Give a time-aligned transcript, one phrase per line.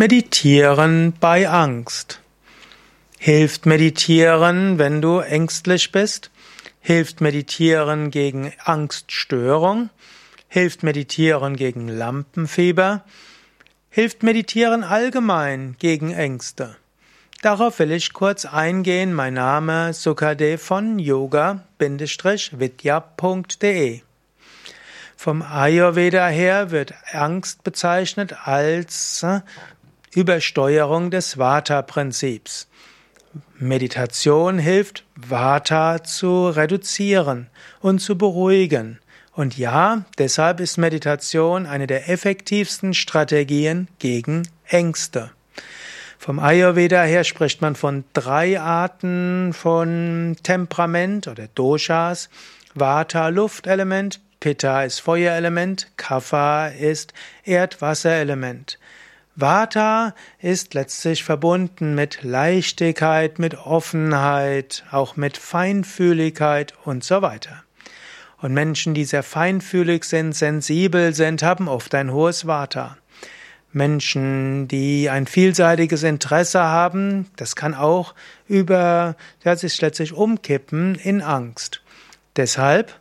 [0.00, 2.20] Meditieren bei Angst.
[3.18, 6.30] Hilft Meditieren, wenn du ängstlich bist?
[6.80, 9.90] Hilft Meditieren gegen Angststörung?
[10.48, 13.04] Hilft Meditieren gegen Lampenfieber?
[13.90, 16.76] Hilft Meditieren allgemein gegen Ängste?
[17.42, 19.12] Darauf will ich kurz eingehen.
[19.12, 21.60] Mein Name Sukadev von yoga-vidya.de
[25.14, 29.26] Vom Ayurveda her wird Angst bezeichnet als
[30.12, 32.66] Übersteuerung des Vata-Prinzips.
[33.58, 37.46] Meditation hilft, Vata zu reduzieren
[37.80, 38.98] und zu beruhigen.
[39.32, 45.30] Und ja, deshalb ist Meditation eine der effektivsten Strategien gegen Ängste.
[46.18, 52.28] Vom Ayurveda her spricht man von drei Arten von Temperament oder Doshas.
[52.74, 57.14] Vata Luftelement, Pitta ist Feuerelement, Kapha ist
[57.44, 58.78] Erdwasserelement.
[59.36, 67.62] Vata ist letztlich verbunden mit Leichtigkeit, mit Offenheit, auch mit Feinfühligkeit und so weiter.
[68.38, 72.96] Und Menschen, die sehr feinfühlig sind, sensibel sind, haben oft ein hohes Vata.
[73.72, 78.14] Menschen, die ein vielseitiges Interesse haben, das kann auch
[78.48, 79.14] über,
[79.44, 81.82] ja, sich letztlich umkippen in Angst.
[82.36, 82.98] Deshalb,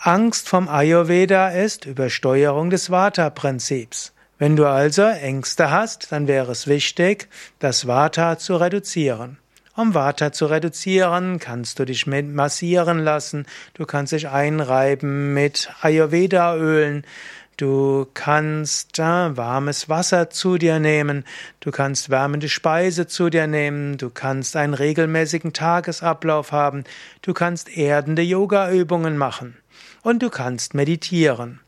[0.00, 4.12] Angst vom Ayurveda ist Übersteuerung des Vata-Prinzips.
[4.36, 7.28] Wenn du also Ängste hast, dann wäre es wichtig,
[7.60, 9.38] das Vata zu reduzieren.
[9.76, 17.04] Um Vata zu reduzieren, kannst du dich massieren lassen, du kannst dich einreiben mit Ayurveda-Ölen,
[17.56, 21.24] du kannst äh, warmes Wasser zu dir nehmen,
[21.60, 26.84] du kannst wärmende Speise zu dir nehmen, du kannst einen regelmäßigen Tagesablauf haben,
[27.22, 29.56] du kannst erdende Yoga-Übungen machen
[30.02, 31.60] und du kannst meditieren.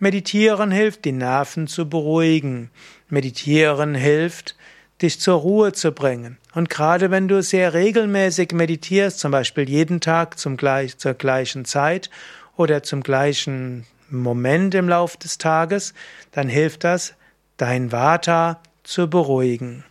[0.00, 2.70] Meditieren hilft, die Nerven zu beruhigen.
[3.08, 4.56] Meditieren hilft,
[5.02, 6.38] dich zur Ruhe zu bringen.
[6.54, 11.64] Und gerade wenn du sehr regelmäßig meditierst, zum Beispiel jeden Tag zum gleich, zur gleichen
[11.64, 12.10] Zeit
[12.56, 15.94] oder zum gleichen Moment im Lauf des Tages,
[16.30, 17.14] dann hilft das,
[17.56, 19.84] dein Vata zu beruhigen.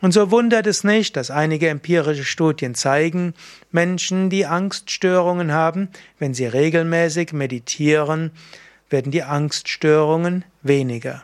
[0.00, 3.34] Und so wundert es nicht, dass einige empirische Studien zeigen,
[3.72, 5.88] Menschen, die Angststörungen haben,
[6.18, 8.30] wenn sie regelmäßig meditieren,
[8.90, 11.22] werden die Angststörungen weniger.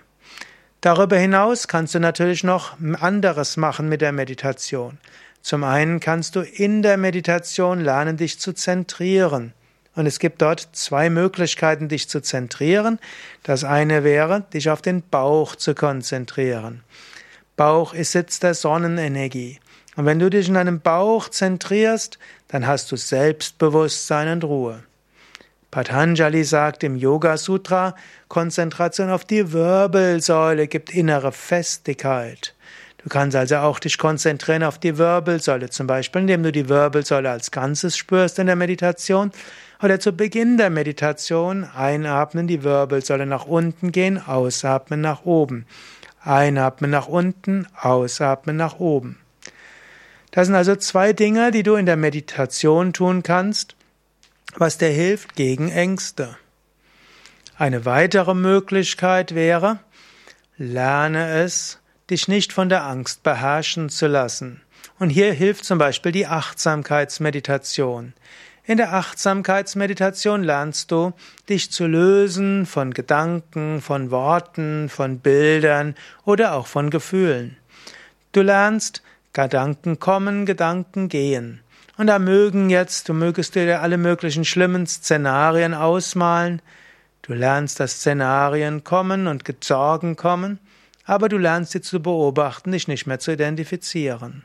[0.80, 4.98] Darüber hinaus kannst du natürlich noch anderes machen mit der Meditation.
[5.40, 9.52] Zum einen kannst du in der Meditation lernen, dich zu zentrieren.
[9.94, 12.98] Und es gibt dort zwei Möglichkeiten, dich zu zentrieren.
[13.42, 16.82] Das eine wäre, dich auf den Bauch zu konzentrieren.
[17.56, 19.60] Bauch ist Sitz der Sonnenenergie.
[19.96, 24.82] Und wenn du dich in deinem Bauch zentrierst, dann hast du Selbstbewusstsein und Ruhe.
[25.74, 27.96] Patanjali sagt im Yoga Sutra,
[28.28, 32.54] Konzentration auf die Wirbelsäule gibt innere Festigkeit.
[32.98, 37.28] Du kannst also auch dich konzentrieren auf die Wirbelsäule, zum Beispiel indem du die Wirbelsäule
[37.28, 39.32] als Ganzes spürst in der Meditation
[39.82, 45.66] oder zu Beginn der Meditation einatmen, die Wirbelsäule nach unten gehen, ausatmen nach oben.
[46.20, 49.18] Einatmen nach unten, ausatmen nach oben.
[50.30, 53.74] Das sind also zwei Dinge, die du in der Meditation tun kannst
[54.56, 56.36] was dir hilft gegen Ängste.
[57.56, 59.78] Eine weitere Möglichkeit wäre,
[60.56, 61.78] lerne es,
[62.10, 64.60] dich nicht von der Angst beherrschen zu lassen.
[64.98, 68.12] Und hier hilft zum Beispiel die Achtsamkeitsmeditation.
[68.66, 71.12] In der Achtsamkeitsmeditation lernst du,
[71.48, 75.94] dich zu lösen von Gedanken, von Worten, von Bildern
[76.24, 77.56] oder auch von Gefühlen.
[78.32, 81.60] Du lernst, Gedanken kommen, Gedanken gehen.
[81.96, 86.60] Und da mögen jetzt, du mögest dir alle möglichen schlimmen Szenarien ausmalen.
[87.22, 90.58] Du lernst, dass Szenarien kommen und Sorgen kommen,
[91.04, 94.44] aber du lernst sie zu beobachten, dich nicht mehr zu identifizieren.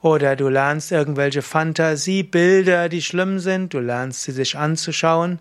[0.00, 5.40] Oder du lernst irgendwelche Fantasiebilder, die schlimm sind, du lernst sie sich anzuschauen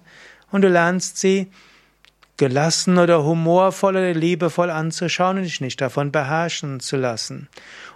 [0.52, 1.52] und du lernst sie
[2.40, 7.50] gelassen oder humorvoll oder liebevoll anzuschauen und dich nicht davon beherrschen zu lassen.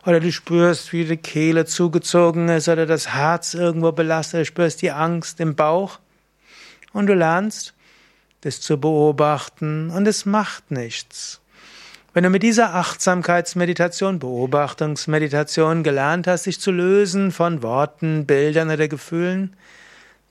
[0.06, 4.81] Oder du spürst, wie die Kehle zugezogen ist oder das Herz irgendwo belastet, du spürst
[4.84, 6.00] die Angst im Bauch
[6.92, 7.74] und du lernst,
[8.42, 11.39] das zu beobachten und es macht nichts.
[12.13, 18.88] Wenn du mit dieser Achtsamkeitsmeditation, Beobachtungsmeditation gelernt hast, dich zu lösen von Worten, Bildern oder
[18.88, 19.56] Gefühlen,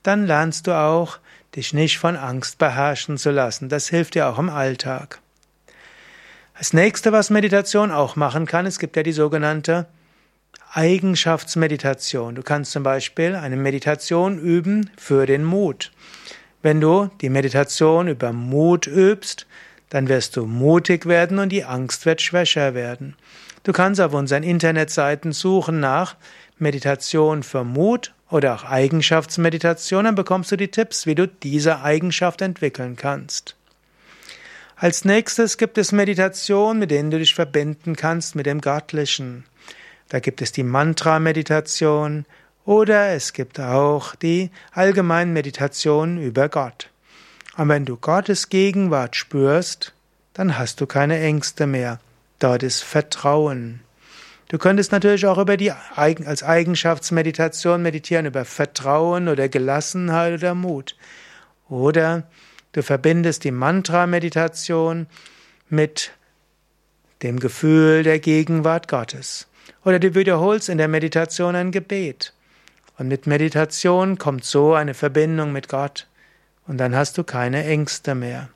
[0.03, 1.17] dann lernst du auch,
[1.55, 3.69] dich nicht von Angst beherrschen zu lassen.
[3.69, 5.19] Das hilft dir auch im Alltag.
[6.57, 9.87] Das nächste, was Meditation auch machen kann, es gibt ja die sogenannte
[10.71, 12.35] Eigenschaftsmeditation.
[12.35, 15.91] Du kannst zum Beispiel eine Meditation üben für den Mut.
[16.61, 19.45] Wenn du die Meditation über Mut übst,
[19.89, 23.15] dann wirst du mutig werden und die Angst wird schwächer werden.
[23.63, 26.15] Du kannst auf unseren Internetseiten suchen nach
[26.63, 32.41] Meditation für Mut oder auch Eigenschaftsmeditation, dann bekommst du die Tipps, wie du diese Eigenschaft
[32.41, 33.55] entwickeln kannst.
[34.75, 39.45] Als nächstes gibt es Meditationen, mit denen du dich verbinden kannst mit dem Göttlichen.
[40.09, 42.25] Da gibt es die Mantra-Meditation
[42.65, 46.89] oder es gibt auch die allgemeine Meditation über Gott.
[47.55, 49.93] Und wenn du Gottes Gegenwart spürst,
[50.33, 51.99] dann hast du keine Ängste mehr.
[52.39, 53.81] Dort ist Vertrauen.
[54.53, 60.95] Du könntest natürlich auch über die als Eigenschaftsmeditation meditieren über Vertrauen oder Gelassenheit oder Mut.
[61.69, 62.27] Oder
[62.73, 65.07] Du verbindest die Mantra-Meditation
[65.69, 66.11] mit
[67.21, 69.47] dem Gefühl der Gegenwart Gottes.
[69.85, 72.33] Oder du wiederholst in der Meditation ein Gebet.
[72.97, 76.07] Und mit Meditation kommt so eine Verbindung mit Gott.
[76.67, 78.49] Und dann hast du keine Ängste mehr.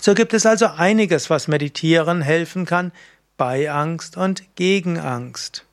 [0.00, 2.92] So gibt es also einiges, was Meditieren helfen kann
[3.38, 5.64] bei Angst und gegen Angst.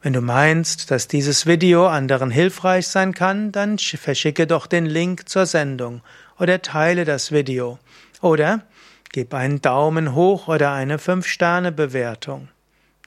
[0.00, 5.28] Wenn du meinst, dass dieses Video anderen hilfreich sein kann, dann verschicke doch den Link
[5.28, 6.02] zur Sendung
[6.38, 7.80] oder teile das Video
[8.20, 8.62] oder
[9.10, 12.48] gib einen Daumen hoch oder eine 5-Sterne-Bewertung.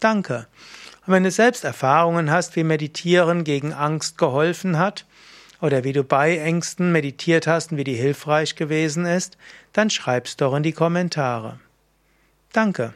[0.02, 0.48] Danke.
[1.08, 5.06] Und wenn du selbst Erfahrungen hast, wie Meditieren gegen Angst geholfen hat,
[5.62, 9.38] oder wie du bei Ängsten meditiert hast und wie die hilfreich gewesen ist,
[9.74, 11.60] dann schreib's doch in die Kommentare.
[12.52, 12.94] Danke.